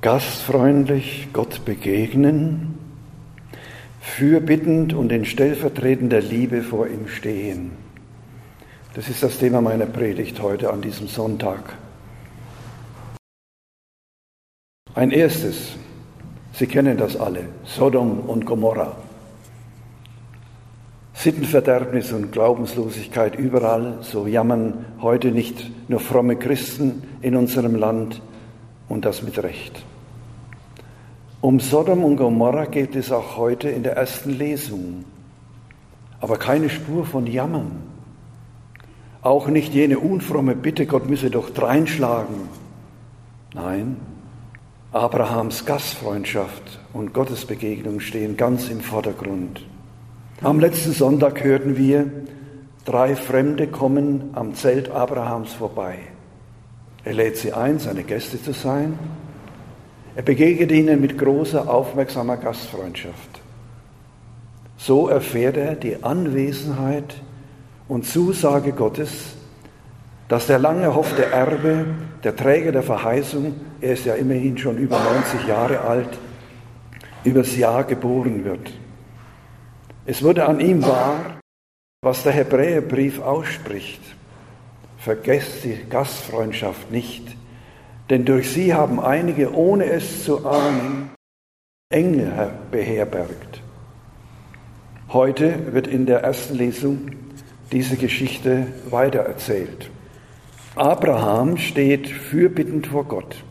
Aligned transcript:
gastfreundlich 0.00 1.28
Gott 1.32 1.64
begegnen, 1.64 2.78
fürbittend 4.00 4.94
und 4.94 5.10
in 5.10 5.24
stellvertretender 5.24 6.20
Liebe 6.20 6.62
vor 6.62 6.86
ihm 6.86 7.08
stehen. 7.08 7.72
Das 8.94 9.08
ist 9.08 9.22
das 9.22 9.38
Thema 9.38 9.60
meiner 9.60 9.86
Predigt 9.86 10.40
heute 10.40 10.72
an 10.72 10.82
diesem 10.82 11.08
Sonntag. 11.08 11.76
Ein 14.94 15.10
erstes, 15.10 15.76
Sie 16.52 16.66
kennen 16.66 16.96
das 16.96 17.16
alle, 17.16 17.44
Sodom 17.64 18.20
und 18.20 18.44
Gomorra. 18.44 18.96
Sittenverderbnis 21.14 22.12
und 22.12 22.32
Glaubenslosigkeit 22.32 23.36
überall, 23.36 23.98
so 24.02 24.26
jammern 24.26 24.86
heute 25.00 25.30
nicht 25.30 25.70
nur 25.88 26.00
fromme 26.00 26.36
Christen 26.36 27.02
in 27.20 27.36
unserem 27.36 27.74
Land 27.74 28.20
und 28.88 29.04
das 29.04 29.22
mit 29.22 29.42
Recht. 29.42 29.84
Um 31.40 31.60
Sodom 31.60 32.04
und 32.04 32.16
Gomorra 32.16 32.64
geht 32.64 32.96
es 32.96 33.12
auch 33.12 33.36
heute 33.36 33.68
in 33.68 33.82
der 33.82 33.96
ersten 33.96 34.36
Lesung, 34.36 35.04
aber 36.20 36.36
keine 36.36 36.68
Spur 36.68 37.04
von 37.06 37.26
Jammern. 37.26 37.82
Auch 39.22 39.48
nicht 39.48 39.72
jene 39.72 39.98
unfromme 39.98 40.56
Bitte, 40.56 40.86
Gott 40.86 41.08
müsse 41.08 41.30
doch 41.30 41.50
dreinschlagen. 41.50 42.48
Nein, 43.54 43.96
Abrahams 44.92 45.64
Gastfreundschaft 45.64 46.80
und 46.92 47.12
Gottesbegegnung 47.12 48.00
stehen 48.00 48.36
ganz 48.36 48.68
im 48.68 48.80
Vordergrund. 48.80 49.64
Am 50.42 50.60
letzten 50.60 50.92
Sonntag 50.92 51.44
hörten 51.44 51.76
wir, 51.76 52.10
drei 52.84 53.14
Fremde 53.14 53.66
kommen 53.66 54.30
am 54.32 54.54
Zelt 54.54 54.90
Abrahams 54.90 55.52
vorbei. 55.52 55.98
Er 57.04 57.14
lädt 57.14 57.36
sie 57.36 57.52
ein, 57.52 57.78
seine 57.78 58.04
Gäste 58.04 58.42
zu 58.42 58.52
sein. 58.52 58.98
Er 60.14 60.22
begegnet 60.22 60.72
ihnen 60.72 61.00
mit 61.00 61.16
großer, 61.16 61.68
aufmerksamer 61.68 62.36
Gastfreundschaft. 62.36 63.40
So 64.76 65.08
erfährt 65.08 65.56
er 65.56 65.74
die 65.74 66.02
Anwesenheit 66.02 67.14
und 67.88 68.06
Zusage 68.06 68.72
Gottes 68.72 69.38
dass 70.28 70.46
der 70.46 70.58
lange 70.58 70.82
erhoffte 70.82 71.24
Erbe, 71.24 71.86
der 72.22 72.36
Träger 72.36 72.70
der 72.70 72.82
Verheißung, 72.82 73.54
er 73.80 73.94
ist 73.94 74.04
ja 74.04 74.14
immerhin 74.14 74.58
schon 74.58 74.76
über 74.76 74.98
90 74.98 75.46
Jahre 75.46 75.80
alt, 75.80 76.18
übers 77.24 77.56
Jahr 77.56 77.84
geboren 77.84 78.44
wird. 78.44 78.72
Es 80.04 80.22
wurde 80.22 80.46
an 80.46 80.60
ihm 80.60 80.82
wahr, 80.82 81.40
was 82.02 82.22
der 82.22 82.32
Hebräerbrief 82.32 83.20
ausspricht. 83.20 84.02
Vergesst 84.98 85.64
die 85.64 85.76
Gastfreundschaft 85.88 86.90
nicht, 86.90 87.36
denn 88.10 88.24
durch 88.24 88.50
sie 88.50 88.74
haben 88.74 88.98
einige, 88.98 89.54
ohne 89.54 89.84
es 89.84 90.24
zu 90.24 90.44
ahnen, 90.44 91.10
Engel 91.90 92.50
beherbergt. 92.70 93.62
Heute 95.10 95.72
wird 95.72 95.86
in 95.86 96.04
der 96.04 96.22
ersten 96.22 96.56
Lesung 96.56 97.12
diese 97.72 97.96
Geschichte 97.96 98.66
weitererzählt. 98.90 99.90
Abraham 100.74 101.56
steht 101.56 102.08
fürbittend 102.08 102.88
vor 102.88 103.04
Gott. 103.04 103.42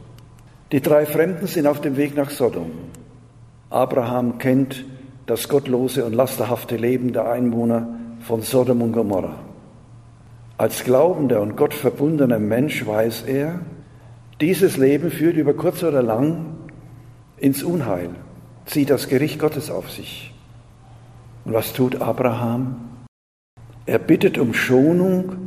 Die 0.71 0.81
drei 0.81 1.05
Fremden 1.05 1.47
sind 1.47 1.65
auf 1.65 1.81
dem 1.81 1.97
Weg 1.97 2.15
nach 2.15 2.29
Sodom. 2.29 2.71
Abraham 3.69 4.37
kennt 4.37 4.85
das 5.25 5.49
gottlose 5.49 6.05
und 6.05 6.13
lasterhafte 6.13 6.77
Leben 6.77 7.13
der 7.13 7.29
Einwohner 7.31 7.87
von 8.19 8.41
Sodom 8.41 8.81
und 8.81 8.91
Gomorra. 8.91 9.46
Als 10.57 10.83
glaubender 10.83 11.41
und 11.41 11.55
gottverbundener 11.55 12.39
Mensch 12.39 12.85
weiß 12.85 13.23
er, 13.23 13.59
dieses 14.41 14.77
Leben 14.77 15.11
führt 15.11 15.37
über 15.37 15.53
kurz 15.53 15.83
oder 15.83 16.01
lang 16.01 16.55
ins 17.37 17.63
Unheil, 17.63 18.09
zieht 18.65 18.89
das 18.89 19.07
Gericht 19.07 19.39
Gottes 19.39 19.69
auf 19.69 19.91
sich. 19.91 20.33
Und 21.45 21.53
was 21.53 21.73
tut 21.73 22.01
Abraham? 22.01 22.75
Er 23.85 23.99
bittet 23.99 24.37
um 24.37 24.53
Schonung 24.53 25.37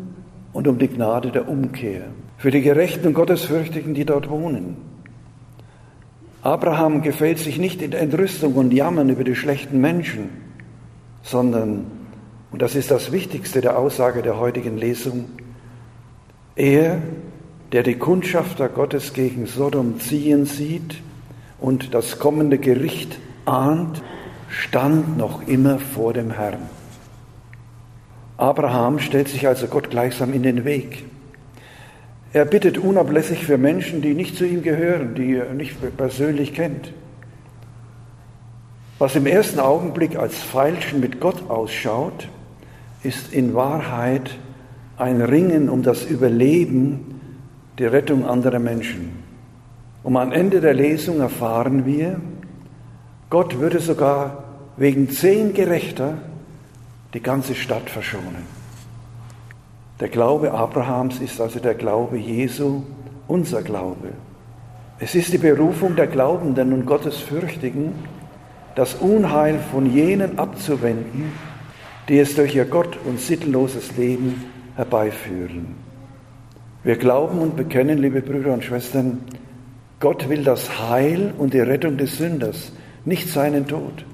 und 0.53 0.66
um 0.66 0.78
die 0.78 0.88
Gnade 0.88 1.31
der 1.31 1.49
Umkehr 1.49 2.04
für 2.38 2.50
die 2.50 2.62
Gerechten 2.62 3.09
und 3.09 3.15
Gottesfürchtigen, 3.15 3.93
die 3.93 4.06
dort 4.06 4.31
wohnen. 4.31 4.76
Abraham 6.43 7.03
gefällt 7.03 7.38
sich 7.38 7.59
nicht 7.59 7.82
in 7.82 7.93
Entrüstung 7.93 8.54
und 8.54 8.72
Jammern 8.72 9.10
über 9.10 9.25
die 9.25 9.34
schlechten 9.34 9.78
Menschen, 9.78 10.31
sondern, 11.22 11.87
und 12.53 12.62
das 12.62 12.75
ist 12.75 12.91
das 12.91 13.12
Wichtigste 13.12 13.61
der 13.61 13.78
Aussage 13.78 14.22
der 14.22 14.38
heutigen 14.38 14.77
Lesung, 14.77 15.27
er, 16.56 17.00
der 17.72 17.83
die 17.83 17.94
Kundschafter 17.94 18.69
Gottes 18.69 19.12
gegen 19.12 19.47
Sodom 19.47 20.00
ziehen 20.00 20.47
sieht 20.47 21.00
und 21.61 21.94
das 21.94 22.19
kommende 22.19 22.59
Gericht 22.59 23.19
ahnt, 23.44 24.03
stand 24.49 25.16
noch 25.16 25.47
immer 25.47 25.78
vor 25.78 26.12
dem 26.12 26.33
Herrn. 26.33 26.69
Abraham 28.37 28.99
stellt 28.99 29.28
sich 29.28 29.47
also 29.47 29.69
Gott 29.69 29.91
gleichsam 29.91 30.32
in 30.32 30.43
den 30.43 30.65
Weg. 30.65 31.05
Er 32.32 32.44
bittet 32.44 32.78
unablässig 32.78 33.44
für 33.44 33.59
Menschen, 33.59 34.03
die 34.03 34.15
nicht 34.15 34.37
zu 34.37 34.47
ihm 34.47 34.62
gehören, 34.62 35.15
die 35.15 35.34
er 35.34 35.53
nicht 35.53 35.77
persönlich 35.97 36.55
kennt. 36.55 36.93
Was 38.99 39.17
im 39.17 39.27
ersten 39.27 39.61
Augenblick 39.61 40.17
als 40.17 40.37
Feilschen 40.37 41.00
mit 41.00 41.21
Gott 41.21 41.49
ausschaut, 41.49 42.28
ist 43.03 43.33
in 43.33 43.55
Wahrheit 43.55 44.31
ein 44.97 45.22
Ringen 45.22 45.69
um 45.69 45.83
das 45.83 46.05
Überleben, 46.05 47.21
die 47.78 47.87
Rettung 47.87 48.27
anderer 48.27 48.59
Menschen. 48.59 49.12
Und 50.03 50.16
am 50.16 50.33
Ende 50.33 50.61
der 50.61 50.75
Lesung 50.75 51.21
erfahren 51.21 51.87
wir, 51.87 52.21
Gott 53.31 53.59
würde 53.59 53.81
sogar 53.81 54.44
wegen 54.77 55.09
zehn 55.11 55.55
Gerechter 55.55 56.15
die 57.15 57.22
ganze 57.22 57.55
Stadt 57.55 57.88
verschonen. 57.88 58.47
Der 60.00 60.09
Glaube 60.09 60.53
Abrahams 60.53 61.21
ist 61.21 61.41
also 61.41 61.61
der 61.61 61.75
Glaube 61.75 62.17
Jesu, 62.17 62.82
unser 63.28 63.62
Glaube. 63.62 64.12
Es 64.99 65.15
ist 65.15 65.32
die 65.32 65.38
Berufung 65.38 65.97
der 65.97 66.06
Glaubenden 66.06 66.72
und 66.72 66.87
Gottesfürchtigen, 66.87 67.93
das 68.75 68.94
Unheil 68.94 69.59
von 69.71 69.87
jenen 69.91 70.38
abzuwenden, 70.38 71.32
die 72.10 72.19
es 72.19 72.34
durch 72.34 72.56
ihr 72.56 72.65
Gott 72.65 72.98
und 73.04 73.21
sittenloses 73.21 73.97
Leben 73.97 74.44
herbeiführen. 74.75 75.76
Wir 76.82 76.97
glauben 76.97 77.38
und 77.38 77.54
bekennen, 77.54 77.98
liebe 77.98 78.21
Brüder 78.21 78.53
und 78.53 78.65
Schwestern, 78.65 79.21
Gott 80.00 80.28
will 80.28 80.43
das 80.43 80.81
Heil 80.91 81.32
und 81.38 81.54
die 81.54 81.60
Rettung 81.60 81.99
des 81.99 82.19
Sünders, 82.19 82.72
nicht 83.04 83.28
seinen 83.28 83.69
Tod. 83.69 84.04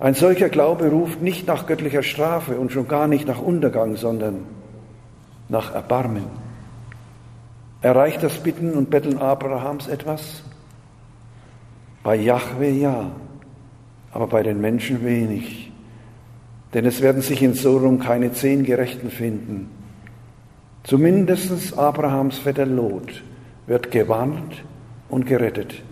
Ein 0.00 0.14
solcher 0.14 0.48
Glaube 0.48 0.88
ruft 0.88 1.20
nicht 1.20 1.46
nach 1.46 1.66
göttlicher 1.66 2.02
Strafe 2.02 2.58
und 2.58 2.72
schon 2.72 2.88
gar 2.88 3.06
nicht 3.06 3.28
nach 3.28 3.42
Untergang, 3.42 3.96
sondern 3.96 4.46
nach 5.50 5.74
Erbarmen. 5.74 6.24
Erreicht 7.82 8.22
das 8.22 8.38
Bitten 8.38 8.72
und 8.72 8.88
Betteln 8.88 9.18
Abrahams 9.18 9.88
etwas? 9.88 10.42
Bei 12.02 12.16
Jahwe 12.16 12.70
ja, 12.70 13.10
aber 14.10 14.26
bei 14.26 14.42
den 14.42 14.58
Menschen 14.58 15.04
wenig. 15.04 15.70
Denn 16.74 16.84
es 16.84 17.00
werden 17.00 17.22
sich 17.22 17.42
in 17.42 17.54
Sodom 17.54 17.98
keine 17.98 18.32
zehn 18.32 18.64
Gerechten 18.64 19.10
finden. 19.10 19.70
Zumindest 20.84 21.76
Abrahams 21.76 22.38
Vetter 22.38 22.66
Lot 22.66 23.22
wird 23.66 23.90
gewarnt 23.90 24.62
und 25.08 25.26
gerettet, 25.26 25.82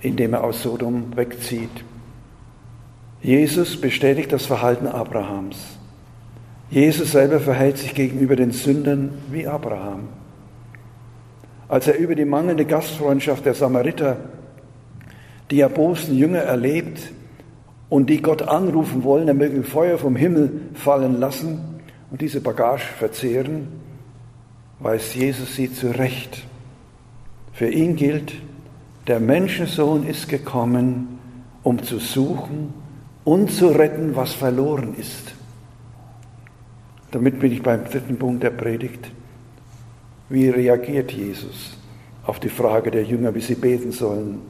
indem 0.00 0.34
er 0.34 0.44
aus 0.44 0.62
Sodom 0.62 1.16
wegzieht. 1.16 1.84
Jesus 3.22 3.80
bestätigt 3.80 4.32
das 4.32 4.46
Verhalten 4.46 4.86
Abrahams. 4.86 5.78
Jesus 6.70 7.12
selber 7.12 7.40
verhält 7.40 7.78
sich 7.78 7.94
gegenüber 7.94 8.36
den 8.36 8.50
Sündern 8.50 9.10
wie 9.30 9.46
Abraham. 9.46 10.08
Als 11.68 11.88
er 11.88 11.98
über 11.98 12.14
die 12.14 12.24
mangelnde 12.24 12.64
Gastfreundschaft 12.64 13.44
der 13.44 13.54
Samariter, 13.54 14.16
die 15.50 15.60
erbosten 15.60 16.16
Jünger 16.16 16.40
erlebt 16.40 17.12
und 17.88 18.10
die 18.10 18.20
Gott 18.20 18.42
anrufen 18.42 19.04
wollen, 19.04 19.28
er 19.28 19.34
möge 19.34 19.62
Feuer 19.62 19.98
vom 19.98 20.16
Himmel 20.16 20.60
fallen 20.74 21.20
lassen 21.20 21.80
und 22.10 22.20
diese 22.20 22.40
Bagage 22.40 22.86
verzehren, 22.98 23.68
weiß 24.80 25.14
Jesus 25.14 25.54
sie 25.54 25.72
zurecht. 25.72 26.44
Für 27.52 27.68
ihn 27.68 27.96
gilt, 27.96 28.34
der 29.06 29.20
Menschensohn 29.20 30.06
ist 30.06 30.28
gekommen, 30.28 31.18
um 31.62 31.82
zu 31.82 31.98
suchen 31.98 32.74
und 33.24 33.50
zu 33.50 33.68
retten, 33.68 34.14
was 34.14 34.32
verloren 34.34 34.94
ist. 34.96 35.34
Damit 37.12 37.38
bin 37.38 37.52
ich 37.52 37.62
beim 37.62 37.84
dritten 37.84 38.16
Punkt 38.18 38.42
der 38.42 38.50
Predigt. 38.50 39.10
Wie 40.28 40.48
reagiert 40.48 41.12
Jesus 41.12 41.76
auf 42.24 42.40
die 42.40 42.48
Frage 42.48 42.90
der 42.90 43.04
Jünger, 43.04 43.34
wie 43.34 43.40
sie 43.40 43.54
beten 43.54 43.92
sollen? 43.92 44.40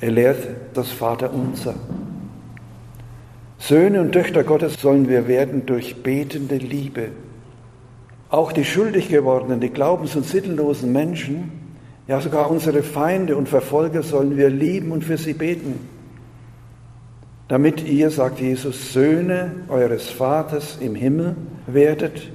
Er 0.00 0.10
lehrt 0.10 0.46
das 0.74 0.90
Vaterunser. 0.92 1.74
Söhne 3.60 4.00
und 4.00 4.12
Töchter 4.12 4.42
Gottes 4.42 4.80
sollen 4.80 5.08
wir 5.08 5.28
werden 5.28 5.66
durch 5.66 6.02
betende 6.02 6.56
Liebe. 6.56 7.08
Auch 8.28 8.52
die 8.52 8.64
schuldig 8.64 9.08
gewordenen, 9.08 9.60
die 9.60 9.70
glaubens- 9.70 10.16
und 10.16 10.24
sittenlosen 10.26 10.92
Menschen 10.92 11.52
Ja, 12.10 12.20
sogar 12.20 12.50
unsere 12.50 12.82
Feinde 12.82 13.36
und 13.36 13.48
Verfolger 13.48 14.02
sollen 14.02 14.36
wir 14.36 14.50
lieben 14.50 14.90
und 14.90 15.04
für 15.04 15.16
sie 15.16 15.32
beten. 15.32 15.78
Damit 17.46 17.86
ihr, 17.86 18.10
sagt 18.10 18.40
Jesus, 18.40 18.92
Söhne 18.92 19.52
eures 19.68 20.08
Vaters 20.08 20.78
im 20.80 20.96
Himmel 20.96 21.36
werdet, 21.68 22.32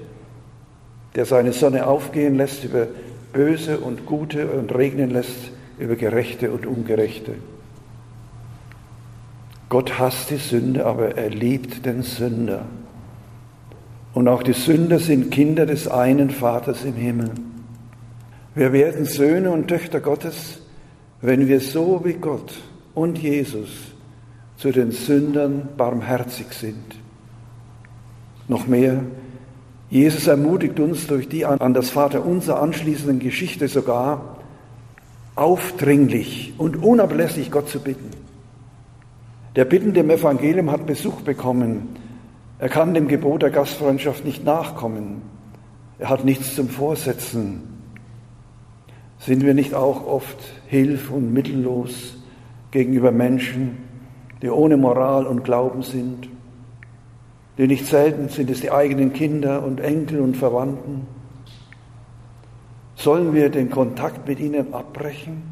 der 1.15 1.25
seine 1.25 1.51
Sonne 1.51 1.87
aufgehen 1.87 2.35
lässt 2.35 2.63
über 2.63 2.87
Böse 3.33 3.79
und 3.79 4.05
Gute 4.05 4.47
und 4.47 4.73
regnen 4.73 5.09
lässt 5.09 5.51
über 5.77 5.97
Gerechte 5.97 6.51
und 6.51 6.65
Ungerechte. 6.65 7.33
Gott 9.75 9.99
hasst 9.99 10.29
die 10.29 10.37
Sünde, 10.37 10.85
aber 10.85 11.17
er 11.17 11.29
liebt 11.29 11.85
den 11.85 12.01
Sünder. 12.01 12.63
Und 14.13 14.29
auch 14.29 14.41
die 14.41 14.53
Sünder 14.53 14.99
sind 14.99 15.31
Kinder 15.31 15.65
des 15.65 15.89
einen 15.89 16.29
Vaters 16.29 16.85
im 16.85 16.93
Himmel. 16.93 17.31
Wir 18.53 18.71
werden 18.71 19.03
Söhne 19.03 19.51
und 19.51 19.67
Töchter 19.67 19.99
Gottes, 19.99 20.61
wenn 21.19 21.49
wir 21.49 21.59
so 21.59 22.05
wie 22.05 22.13
Gott 22.13 22.53
und 22.93 23.17
Jesus 23.17 23.67
zu 24.55 24.71
den 24.71 24.91
Sündern 24.91 25.67
barmherzig 25.75 26.53
sind. 26.53 26.95
Noch 28.47 28.67
mehr, 28.67 29.03
Jesus 29.89 30.27
ermutigt 30.27 30.79
uns 30.79 31.05
durch 31.07 31.27
die 31.27 31.45
an 31.45 31.73
das 31.73 31.89
Vaterunser 31.89 32.61
anschließenden 32.61 33.19
Geschichte 33.19 33.67
sogar, 33.67 34.37
aufdringlich 35.35 36.53
und 36.57 36.81
unablässig 36.81 37.51
Gott 37.51 37.67
zu 37.67 37.81
bitten. 37.81 38.14
Der 39.55 39.63
Bittende 39.63 40.01
im 40.01 40.09
Evangelium 40.09 40.69
hat 40.69 40.85
Besuch 40.85 41.21
bekommen. 41.21 41.95
Er 42.59 42.67
kann 42.67 42.93
dem 42.93 43.07
Gebot 43.07 43.41
der 43.41 43.51
Gastfreundschaft 43.51 44.25
nicht 44.25 44.43
nachkommen. 44.43 45.21
Er 45.97 46.09
hat 46.09 46.25
nichts 46.25 46.55
zum 46.55 46.67
Vorsetzen. 46.67 47.63
Sind 49.17 49.45
wir 49.45 49.53
nicht 49.53 49.73
auch 49.73 50.05
oft 50.05 50.37
hilf- 50.67 51.09
und 51.09 51.31
mittellos 51.31 52.17
gegenüber 52.71 53.13
Menschen, 53.13 53.77
die 54.41 54.49
ohne 54.49 54.75
Moral 54.75 55.25
und 55.25 55.45
Glauben 55.45 55.83
sind? 55.83 56.27
Die 57.57 57.67
nicht 57.67 57.85
selten 57.85 58.27
sind 58.27 58.49
es 58.49 58.59
die 58.59 58.71
eigenen 58.71 59.13
Kinder 59.13 59.63
und 59.63 59.79
Enkel 59.79 60.19
und 60.19 60.35
Verwandten. 60.35 61.07
Sollen 62.95 63.33
wir 63.33 63.49
den 63.49 63.69
Kontakt 63.69 64.27
mit 64.27 64.41
ihnen 64.41 64.73
abbrechen 64.73 65.43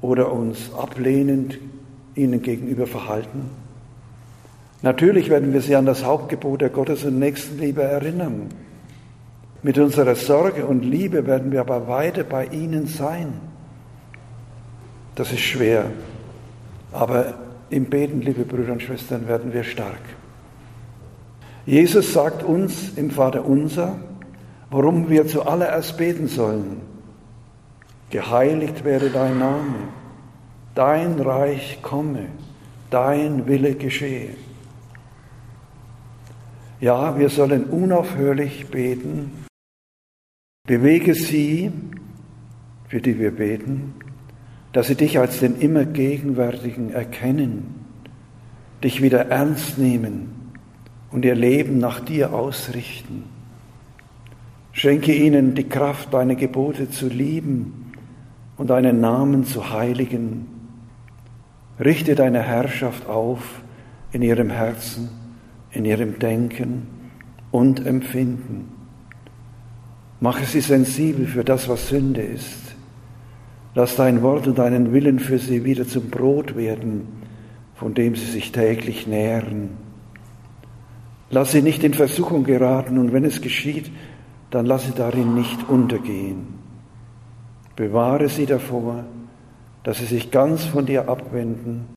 oder 0.00 0.32
uns 0.32 0.72
ablehnend 0.72 1.58
ihnen 2.14 2.42
gegenüber 2.42 2.86
verhalten? 2.86 3.50
Natürlich 4.82 5.30
werden 5.30 5.52
wir 5.52 5.60
sie 5.60 5.76
an 5.76 5.86
das 5.86 6.04
Hauptgebot 6.04 6.60
der 6.60 6.70
Gottes- 6.70 7.04
und 7.04 7.18
Nächstenliebe 7.18 7.82
erinnern. 7.82 8.48
Mit 9.62 9.78
unserer 9.78 10.16
Sorge 10.16 10.66
und 10.66 10.84
Liebe 10.84 11.26
werden 11.26 11.52
wir 11.52 11.60
aber 11.60 11.86
weiter 11.86 12.24
bei 12.24 12.46
ihnen 12.46 12.88
sein. 12.88 13.32
Das 15.14 15.30
ist 15.30 15.40
schwer, 15.40 15.84
aber 16.90 17.34
im 17.70 17.84
Beten, 17.84 18.22
liebe 18.22 18.44
Brüder 18.44 18.72
und 18.72 18.82
Schwestern, 18.82 19.28
werden 19.28 19.52
wir 19.52 19.62
stark. 19.62 20.00
Jesus 21.64 22.12
sagt 22.12 22.42
uns 22.42 22.92
im 22.96 23.10
Vater 23.10 23.44
unser, 23.44 23.96
worum 24.70 25.08
wir 25.08 25.28
zuallererst 25.28 25.96
beten 25.96 26.26
sollen. 26.26 26.80
Geheiligt 28.10 28.84
werde 28.84 29.10
dein 29.10 29.38
Name, 29.38 29.74
dein 30.74 31.20
Reich 31.20 31.80
komme, 31.82 32.26
dein 32.90 33.46
Wille 33.46 33.74
geschehe. 33.74 34.30
Ja, 36.80 37.18
wir 37.18 37.28
sollen 37.28 37.64
unaufhörlich 37.64 38.66
beten, 38.68 39.42
Bewege 40.64 41.14
sie, 41.14 41.72
für 42.86 43.00
die 43.00 43.18
wir 43.18 43.32
beten, 43.32 43.94
dass 44.72 44.86
sie 44.86 44.94
dich 44.94 45.18
als 45.18 45.40
den 45.40 45.56
immer 45.56 45.84
Gegenwärtigen 45.84 46.92
erkennen, 46.92 47.74
dich 48.84 49.02
wieder 49.02 49.26
ernst 49.26 49.78
nehmen 49.78 50.52
und 51.10 51.24
ihr 51.24 51.34
Leben 51.34 51.78
nach 51.78 51.98
dir 51.98 52.32
ausrichten. 52.32 53.24
Schenke 54.70 55.12
ihnen 55.12 55.56
die 55.56 55.68
Kraft, 55.68 56.14
deine 56.14 56.36
Gebote 56.36 56.88
zu 56.88 57.08
lieben 57.08 57.92
und 58.56 58.70
deinen 58.70 59.00
Namen 59.00 59.44
zu 59.44 59.70
heiligen. 59.70 60.46
Richte 61.80 62.14
deine 62.14 62.42
Herrschaft 62.42 63.08
auf 63.08 63.62
in 64.12 64.22
ihrem 64.22 64.50
Herzen, 64.50 65.08
in 65.70 65.84
ihrem 65.84 66.18
Denken 66.18 66.86
und 67.50 67.84
Empfinden. 67.86 68.72
Mache 70.20 70.44
sie 70.44 70.60
sensibel 70.60 71.26
für 71.26 71.44
das, 71.44 71.68
was 71.68 71.88
Sünde 71.88 72.22
ist. 72.22 72.76
Lass 73.74 73.96
dein 73.96 74.22
Wort 74.22 74.46
und 74.46 74.58
deinen 74.58 74.92
Willen 74.92 75.18
für 75.18 75.38
sie 75.38 75.64
wieder 75.64 75.86
zum 75.86 76.10
Brot 76.10 76.56
werden, 76.56 77.06
von 77.74 77.94
dem 77.94 78.14
sie 78.14 78.26
sich 78.26 78.52
täglich 78.52 79.06
nähren. 79.06 79.70
Lass 81.30 81.52
sie 81.52 81.62
nicht 81.62 81.82
in 81.82 81.94
Versuchung 81.94 82.44
geraten 82.44 82.98
und 82.98 83.14
wenn 83.14 83.24
es 83.24 83.40
geschieht, 83.40 83.90
dann 84.50 84.66
lass 84.66 84.84
sie 84.84 84.92
darin 84.92 85.34
nicht 85.34 85.68
untergehen. 85.68 86.48
Bewahre 87.74 88.28
sie 88.28 88.44
davor, 88.44 89.04
dass 89.84 89.98
sie 89.98 90.06
sich 90.06 90.30
ganz 90.30 90.64
von 90.64 90.86
dir 90.86 91.08
abwenden 91.08 91.88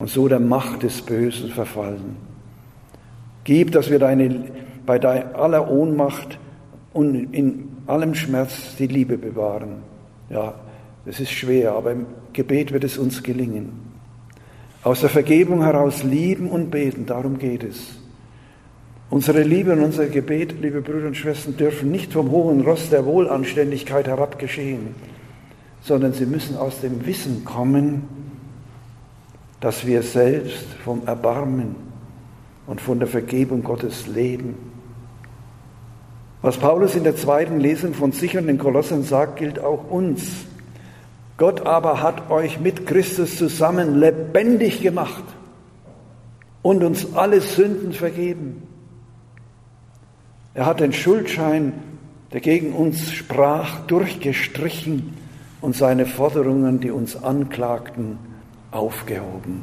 und 0.00 0.10
so 0.10 0.28
der 0.28 0.40
Macht 0.40 0.82
des 0.82 1.02
Bösen 1.02 1.50
verfallen. 1.50 2.16
Gib, 3.44 3.72
dass 3.72 3.90
wir 3.90 3.98
deine, 3.98 4.44
bei 4.86 5.00
aller 5.34 5.70
Ohnmacht 5.70 6.38
und 6.92 7.34
in 7.34 7.68
allem 7.86 8.14
Schmerz 8.14 8.76
die 8.78 8.86
Liebe 8.86 9.18
bewahren. 9.18 9.82
Ja, 10.30 10.54
es 11.06 11.20
ist 11.20 11.32
schwer, 11.32 11.72
aber 11.72 11.92
im 11.92 12.06
Gebet 12.32 12.72
wird 12.72 12.84
es 12.84 12.98
uns 12.98 13.22
gelingen. 13.22 13.84
Aus 14.82 15.00
der 15.00 15.10
Vergebung 15.10 15.62
heraus 15.62 16.02
lieben 16.02 16.48
und 16.50 16.70
beten, 16.70 17.06
darum 17.06 17.38
geht 17.38 17.64
es. 17.64 17.98
Unsere 19.10 19.42
Liebe 19.42 19.72
und 19.72 19.82
unser 19.82 20.06
Gebet, 20.06 20.54
liebe 20.60 20.80
Brüder 20.80 21.06
und 21.06 21.16
Schwestern, 21.16 21.56
dürfen 21.56 21.90
nicht 21.90 22.12
vom 22.12 22.30
hohen 22.30 22.62
Ross 22.62 22.90
der 22.90 23.04
Wohlanständigkeit 23.04 24.06
herab 24.06 24.38
geschehen, 24.38 24.94
sondern 25.84 26.12
sie 26.12 26.26
müssen 26.26 26.56
aus 26.56 26.80
dem 26.80 27.06
Wissen 27.06 27.44
kommen, 27.44 28.08
dass 29.60 29.86
wir 29.86 30.02
selbst 30.02 30.66
vom 30.84 31.06
Erbarmen 31.06 31.76
und 32.66 32.80
von 32.80 32.98
der 32.98 33.08
Vergebung 33.08 33.62
Gottes 33.62 34.06
leben 34.08 34.56
was 36.44 36.58
Paulus 36.58 36.94
in 36.94 37.04
der 37.04 37.16
zweiten 37.16 37.58
Lesung 37.58 37.94
von 37.94 38.12
sich 38.12 38.36
und 38.36 38.48
den 38.48 38.58
Kolossern 38.58 39.02
sagt, 39.02 39.36
gilt 39.36 39.58
auch 39.58 39.90
uns. 39.90 40.44
Gott 41.38 41.64
aber 41.64 42.02
hat 42.02 42.30
euch 42.30 42.60
mit 42.60 42.86
Christus 42.86 43.38
zusammen 43.38 43.98
lebendig 43.98 44.82
gemacht 44.82 45.24
und 46.60 46.84
uns 46.84 47.14
alle 47.16 47.40
Sünden 47.40 47.94
vergeben. 47.94 48.62
Er 50.52 50.66
hat 50.66 50.80
den 50.80 50.92
Schuldschein, 50.92 51.72
der 52.34 52.42
gegen 52.42 52.74
uns 52.74 53.10
sprach, 53.10 53.80
durchgestrichen 53.86 55.14
und 55.64 55.74
seine 55.74 56.04
Forderungen, 56.04 56.78
die 56.78 56.90
uns 56.90 57.24
anklagten, 57.24 58.18
aufgehoben. 58.70 59.62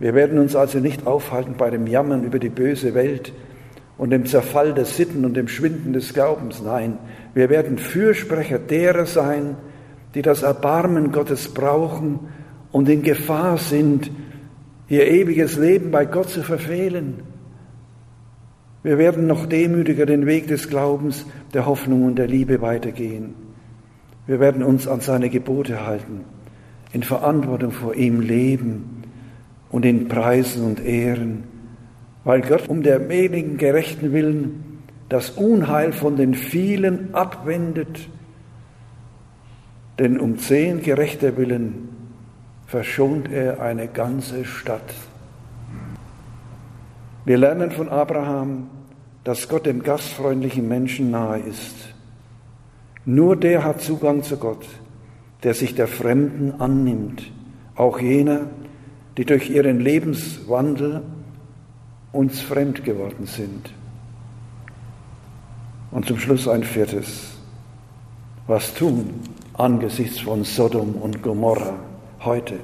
Wir 0.00 0.14
werden 0.14 0.40
uns 0.40 0.56
also 0.56 0.80
nicht 0.80 1.06
aufhalten 1.06 1.54
bei 1.56 1.70
dem 1.70 1.86
Jammern 1.86 2.24
über 2.24 2.40
die 2.40 2.48
böse 2.48 2.94
Welt, 2.94 3.32
und 3.96 4.10
dem 4.10 4.24
Zerfall 4.24 4.72
der 4.72 4.86
Sitten 4.86 5.26
und 5.26 5.36
dem 5.36 5.46
Schwinden 5.46 5.92
des 5.92 6.14
Glaubens. 6.14 6.62
Nein, 6.64 6.96
wir 7.34 7.50
werden 7.50 7.76
Fürsprecher 7.76 8.58
derer 8.58 9.04
sein, 9.04 9.56
die 10.14 10.22
das 10.22 10.42
Erbarmen 10.42 11.12
Gottes 11.12 11.52
brauchen 11.52 12.18
und 12.72 12.88
in 12.88 13.02
Gefahr 13.02 13.58
sind, 13.58 14.10
ihr 14.88 15.06
ewiges 15.06 15.58
Leben 15.58 15.90
bei 15.90 16.06
Gott 16.06 16.30
zu 16.30 16.42
verfehlen. 16.42 17.22
Wir 18.82 18.96
werden 18.96 19.26
noch 19.26 19.44
demütiger 19.44 20.06
den 20.06 20.24
Weg 20.24 20.48
des 20.48 20.70
Glaubens, 20.70 21.26
der 21.52 21.66
Hoffnung 21.66 22.04
und 22.04 22.16
der 22.16 22.26
Liebe 22.26 22.62
weitergehen. 22.62 23.49
Wir 24.26 24.40
werden 24.40 24.62
uns 24.62 24.86
an 24.86 25.00
seine 25.00 25.30
Gebote 25.30 25.86
halten, 25.86 26.24
in 26.92 27.02
Verantwortung 27.02 27.72
vor 27.72 27.94
ihm 27.94 28.20
leben 28.20 29.02
und 29.70 29.84
ihn 29.84 30.08
preisen 30.08 30.64
und 30.64 30.84
ehren 30.84 31.44
weil 32.24 32.42
Gott 32.42 32.68
um 32.68 32.82
der 32.82 33.08
wenigen 33.08 33.56
Gerechten 33.56 34.12
willen 34.12 34.82
das 35.08 35.30
Unheil 35.30 35.92
von 35.92 36.16
den 36.16 36.34
vielen 36.34 37.14
abwendet, 37.14 38.08
denn 39.98 40.20
um 40.20 40.38
zehn 40.38 40.82
Gerechter 40.82 41.36
willen 41.36 41.88
verschont 42.66 43.30
er 43.30 43.60
eine 43.60 43.88
ganze 43.88 44.44
Stadt. 44.44 44.94
Wir 47.24 47.38
lernen 47.38 47.70
von 47.72 47.88
Abraham, 47.88 48.68
dass 49.24 49.48
Gott 49.48 49.66
dem 49.66 49.82
gastfreundlichen 49.82 50.68
Menschen 50.68 51.10
nahe 51.10 51.40
ist. 51.40 51.89
Nur 53.04 53.36
der 53.36 53.64
hat 53.64 53.80
Zugang 53.80 54.22
zu 54.22 54.36
Gott, 54.36 54.66
der 55.42 55.54
sich 55.54 55.74
der 55.74 55.88
Fremden 55.88 56.60
annimmt, 56.60 57.30
auch 57.74 57.98
jener, 57.98 58.42
die 59.16 59.24
durch 59.24 59.50
ihren 59.50 59.80
Lebenswandel 59.80 61.02
uns 62.12 62.40
fremd 62.40 62.84
geworden 62.84 63.26
sind. 63.26 63.72
Und 65.90 66.06
zum 66.06 66.18
Schluss 66.18 66.46
ein 66.46 66.62
viertes. 66.62 67.36
Was 68.46 68.74
tun? 68.74 69.10
angesichts 69.60 70.20
von 70.20 70.44
Sodom 70.44 70.94
und 70.94 71.22
Gomorra 71.22 71.74
heute. 72.24 72.54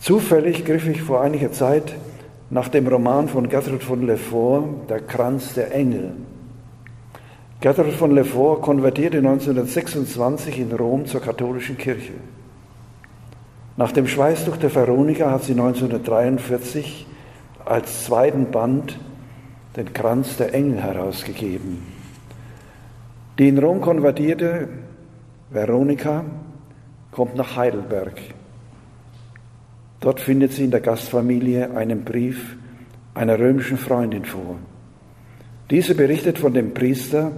Zufällig 0.00 0.64
griff 0.64 0.88
ich 0.88 1.02
vor 1.02 1.20
einiger 1.20 1.52
Zeit 1.52 1.94
nach 2.50 2.68
dem 2.68 2.88
Roman 2.88 3.28
von 3.28 3.48
Gertrud 3.48 3.82
von 3.82 4.06
Lefort, 4.06 4.90
Der 4.90 5.00
Kranz 5.00 5.54
der 5.54 5.72
Engel. 5.72 6.12
Gertrud 7.60 7.92
von 7.92 8.14
Lefort 8.14 8.62
konvertierte 8.62 9.18
1926 9.18 10.60
in 10.60 10.72
Rom 10.72 11.04
zur 11.04 11.20
katholischen 11.20 11.76
Kirche. 11.76 12.14
Nach 13.76 13.92
dem 13.92 14.06
Schweißtuch 14.06 14.56
der 14.56 14.74
Veronika 14.74 15.30
hat 15.30 15.44
sie 15.44 15.52
1943 15.52 17.06
als 17.66 18.06
zweiten 18.06 18.50
Band 18.50 18.98
den 19.76 19.92
Kranz 19.92 20.38
der 20.38 20.54
Engel 20.54 20.82
herausgegeben. 20.82 21.82
Die 23.38 23.48
in 23.48 23.58
Rom 23.58 23.82
konvertierte 23.82 24.68
Veronika 25.50 26.24
kommt 27.10 27.36
nach 27.36 27.56
Heidelberg. 27.56 28.18
Dort 30.00 30.20
findet 30.20 30.54
sie 30.54 30.64
in 30.64 30.70
der 30.70 30.80
Gastfamilie 30.80 31.76
einen 31.76 32.04
Brief 32.04 32.56
einer 33.12 33.38
römischen 33.38 33.76
Freundin 33.76 34.24
vor. 34.24 34.56
Diese 35.70 35.94
berichtet 35.94 36.38
von 36.38 36.52
dem 36.52 36.74
Priester, 36.74 37.30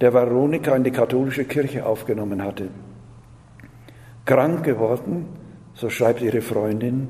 der 0.00 0.14
Veronika 0.14 0.74
in 0.76 0.84
die 0.84 0.92
katholische 0.92 1.44
Kirche 1.44 1.86
aufgenommen 1.86 2.42
hatte. 2.42 2.68
Krank 4.24 4.64
geworden, 4.64 5.26
so 5.74 5.90
schreibt 5.90 6.22
ihre 6.22 6.40
Freundin, 6.40 7.08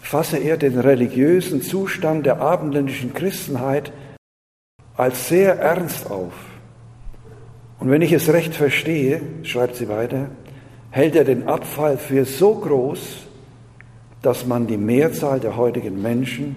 fasse 0.00 0.36
er 0.38 0.56
den 0.56 0.78
religiösen 0.78 1.62
Zustand 1.62 2.26
der 2.26 2.40
abendländischen 2.40 3.14
Christenheit 3.14 3.92
als 4.94 5.28
sehr 5.28 5.58
ernst 5.58 6.10
auf. 6.10 6.34
Und 7.78 7.90
wenn 7.90 8.02
ich 8.02 8.12
es 8.12 8.32
recht 8.32 8.54
verstehe, 8.54 9.22
schreibt 9.42 9.76
sie 9.76 9.88
weiter, 9.88 10.28
hält 10.90 11.16
er 11.16 11.24
den 11.24 11.48
Abfall 11.48 11.96
für 11.96 12.24
so 12.24 12.54
groß, 12.54 13.26
dass 14.22 14.46
man 14.46 14.66
die 14.66 14.76
Mehrzahl 14.76 15.40
der 15.40 15.56
heutigen 15.56 16.02
Menschen 16.02 16.56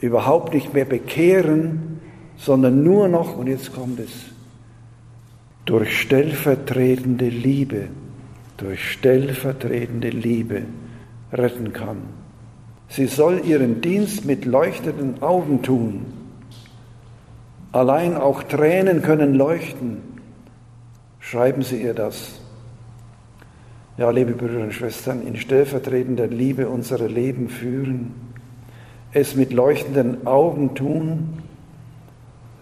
überhaupt 0.00 0.54
nicht 0.54 0.74
mehr 0.74 0.84
bekehren, 0.84 1.89
sondern 2.40 2.82
nur 2.82 3.08
noch, 3.08 3.36
und 3.36 3.46
jetzt 3.46 3.72
kommt 3.74 4.00
es, 4.00 4.10
durch 5.66 6.00
stellvertretende 6.00 7.28
Liebe, 7.28 7.88
durch 8.56 8.92
stellvertretende 8.92 10.08
Liebe 10.08 10.62
retten 11.32 11.72
kann. 11.72 11.98
Sie 12.88 13.06
soll 13.06 13.42
ihren 13.44 13.82
Dienst 13.82 14.24
mit 14.24 14.46
leuchtenden 14.46 15.22
Augen 15.22 15.62
tun. 15.62 16.06
Allein 17.72 18.16
auch 18.16 18.42
Tränen 18.42 19.02
können 19.02 19.34
leuchten. 19.34 19.98
Schreiben 21.20 21.62
Sie 21.62 21.80
ihr 21.80 21.94
das. 21.94 22.40
Ja, 23.96 24.10
liebe 24.10 24.32
Brüder 24.32 24.62
und 24.62 24.72
Schwestern, 24.72 25.22
in 25.24 25.36
stellvertretender 25.36 26.26
Liebe 26.26 26.68
unsere 26.68 27.06
Leben 27.06 27.50
führen, 27.50 28.14
es 29.12 29.36
mit 29.36 29.52
leuchtenden 29.52 30.26
Augen 30.26 30.74
tun, 30.74 31.39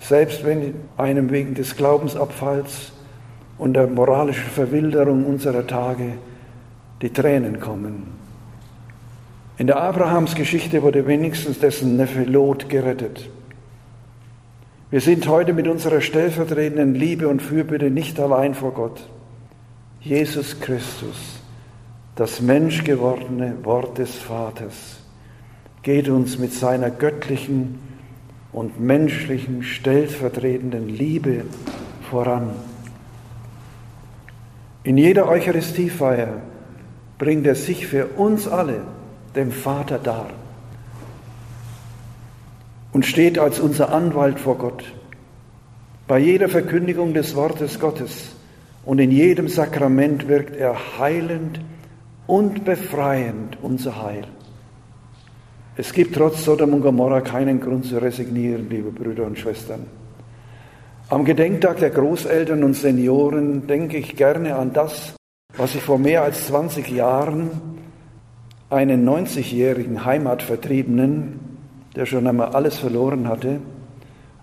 selbst 0.01 0.45
wenn 0.45 0.75
einem 0.97 1.31
wegen 1.31 1.55
des 1.55 1.77
Glaubensabfalls 1.77 2.93
und 3.59 3.75
der 3.75 3.87
moralischen 3.87 4.51
Verwilderung 4.51 5.25
unserer 5.27 5.67
Tage 5.67 6.15
die 7.03 7.11
Tränen 7.11 7.61
kommen. 7.61 8.19
In 9.59 9.67
der 9.67 9.81
Abrahamsgeschichte 9.81 10.83
wurde 10.83 11.07
wenigstens 11.07 11.59
dessen 11.59 11.97
Neffe 11.97 12.23
Lot 12.23 12.69
gerettet. 12.69 13.29
Wir 14.91 15.01
sind 15.01 15.27
heute 15.29 15.53
mit 15.53 15.67
unserer 15.67 16.01
stellvertretenden 16.01 16.95
Liebe 16.95 17.29
und 17.29 17.43
Fürbitte 17.43 17.91
nicht 17.91 18.19
allein 18.21 18.55
vor 18.55 18.73
Gott. 18.73 19.07
Jesus 20.01 20.61
Christus, 20.61 21.41
das 22.15 22.41
menschgewordene 22.41 23.57
Wort 23.65 23.99
des 23.99 24.15
Vaters, 24.15 25.01
geht 25.83 26.09
uns 26.09 26.39
mit 26.39 26.53
seiner 26.53 26.91
göttlichen 26.91 27.81
und 28.53 28.81
menschlichen 28.81 29.63
stellvertretenden 29.63 30.89
Liebe 30.89 31.45
voran. 32.11 32.51
In 34.85 34.97
jeder 34.97 35.29
Eucharistiefeier 35.29 36.41
bringt 37.19 37.47
er 37.47 37.55
sich 37.55 37.87
für 37.87 38.07
uns 38.07 38.49
alle 38.49 38.83
dem 39.35 39.53
Vater 39.53 39.99
dar 39.99 40.31
und 42.93 43.05
steht 43.05 43.39
als 43.39 43.61
unser 43.61 43.93
Anwalt 43.93 44.41
vor 44.41 44.57
Gott. 44.57 44.85
Bei 46.07 46.19
jeder 46.19 46.49
Verkündigung 46.49 47.13
des 47.13 47.35
Wortes 47.37 47.79
Gottes 47.79 48.35
und 48.85 48.99
in 48.99 49.11
jedem 49.11 49.49
Sakrament 49.49 50.27
wirkt 50.27 50.57
er 50.57 50.99
heilend 50.99 51.61
und 52.27 52.65
befreiend 52.65 53.59
unser 53.61 54.03
Heil. 54.03 54.25
Es 55.81 55.93
gibt 55.93 56.17
trotz 56.17 56.45
Sodom 56.45 56.75
und 56.75 56.83
Gomorra 56.83 57.21
keinen 57.21 57.61
Grund 57.61 57.87
zu 57.87 57.99
resignieren, 57.99 58.69
liebe 58.69 58.91
Brüder 58.91 59.25
und 59.25 59.39
Schwestern. 59.39 59.87
Am 61.09 61.25
Gedenktag 61.25 61.79
der 61.79 61.91
Großeltern 61.91 62.65
und 62.65 62.75
Senioren 62.75 63.69
denke 63.69 63.97
ich 63.97 64.17
gerne 64.17 64.57
an 64.57 64.73
das, 64.73 65.15
was 65.57 65.77
ich 65.77 65.81
vor 65.81 65.99
mehr 65.99 66.25
als 66.25 66.49
20 66.49 66.91
Jahren 66.91 67.53
einen 68.71 69.09
90-jährigen 69.09 70.05
Heimatvertriebenen, 70.05 71.39
der 71.95 72.07
schon 72.07 72.27
einmal 72.27 72.49
alles 72.49 72.77
verloren 72.79 73.29
hatte, 73.29 73.61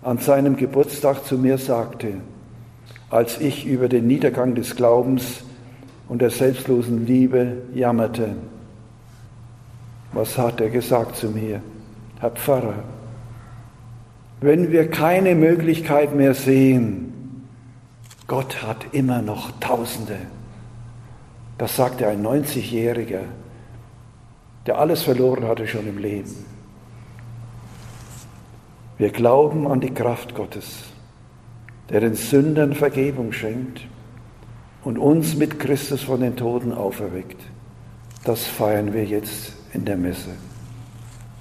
an 0.03 0.19
seinem 0.19 0.55
Geburtstag 0.55 1.25
zu 1.25 1.37
mir 1.37 1.57
sagte 1.57 2.13
als 3.09 3.39
ich 3.39 3.65
über 3.65 3.87
den 3.87 4.07
Niedergang 4.07 4.55
des 4.55 4.75
Glaubens 4.75 5.43
und 6.07 6.21
der 6.21 6.29
selbstlosen 6.29 7.05
Liebe 7.05 7.63
jammerte. 7.73 8.35
Was 10.13 10.37
hat 10.37 10.61
er 10.61 10.69
gesagt 10.69 11.15
zu 11.17 11.29
mir? 11.29 11.61
Herr 12.19 12.31
Pfarrer, 12.31 12.83
wenn 14.41 14.71
wir 14.71 14.89
keine 14.89 15.35
Möglichkeit 15.35 16.15
mehr 16.15 16.33
sehen, 16.33 17.47
Gott 18.27 18.63
hat 18.63 18.93
immer 18.93 19.21
noch 19.21 19.51
Tausende. 19.59 20.17
Das 21.57 21.75
sagte 21.75 22.07
ein 22.07 22.25
90-Jähriger, 22.25 23.21
der 24.65 24.79
alles 24.79 25.03
verloren 25.03 25.45
hatte 25.47 25.67
schon 25.67 25.87
im 25.87 25.97
Leben. 25.97 26.45
Wir 28.97 29.11
glauben 29.11 29.67
an 29.67 29.81
die 29.81 29.93
Kraft 29.93 30.35
Gottes 30.35 30.85
der 31.89 31.99
den 31.99 32.15
Sündern 32.15 32.73
Vergebung 32.73 33.31
schenkt 33.31 33.81
und 34.83 34.97
uns 34.97 35.35
mit 35.35 35.59
Christus 35.59 36.03
von 36.03 36.21
den 36.21 36.35
Toten 36.35 36.73
auferweckt. 36.73 37.41
Das 38.23 38.45
feiern 38.45 38.93
wir 38.93 39.05
jetzt 39.05 39.54
in 39.75 39.85
der 39.85 39.97
Messe. 39.97 40.44